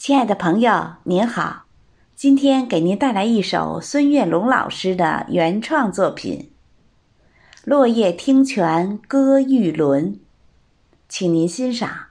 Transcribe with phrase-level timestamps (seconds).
[0.00, 1.64] 亲爱的朋友，您好，
[2.16, 6.50] 今天给您带来一首孙月龙老师的原创作品
[7.64, 10.14] 《落叶听泉歌玉轮》，
[11.06, 12.06] 请您欣赏。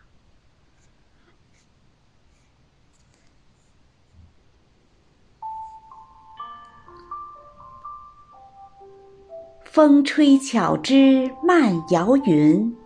[9.64, 12.78] 风吹巧枝漫摇云，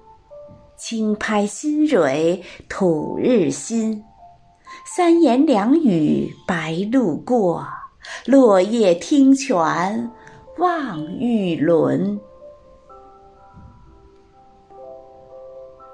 [0.77, 4.05] 轻拍新蕊吐日新。
[4.85, 7.65] 三言两语白鹭过，
[8.25, 10.11] 落叶听泉
[10.57, 12.19] 望玉轮。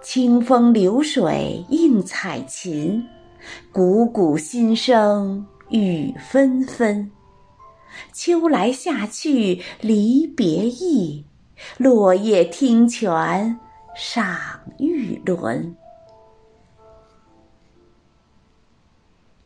[0.02, 3.08] 清风流水映彩琴，
[3.72, 7.12] 汩汩心声雨纷纷。
[8.12, 11.24] 秋来夏去离别意，
[11.78, 13.60] 落叶听泉
[13.96, 14.36] 赏
[14.80, 15.76] 玉轮。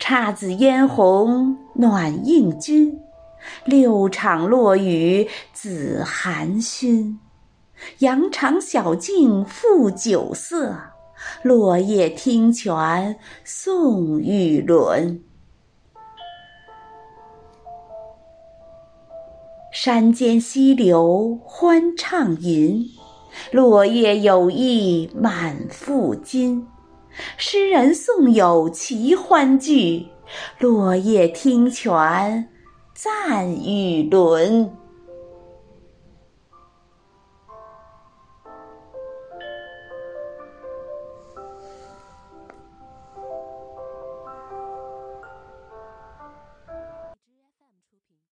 [0.05, 3.00] 姹紫嫣红暖映君，
[3.64, 7.17] 六场落雨紫含熏。
[8.00, 10.75] 羊肠小径复酒色，
[11.42, 15.23] 落叶听泉送玉轮。
[19.72, 22.86] 山间溪流欢畅吟，
[23.53, 26.67] 落叶有意满腹金。
[27.38, 30.08] 诗人送友齐欢聚，
[30.59, 32.50] 落叶听泉
[32.94, 34.83] 赞玉轮。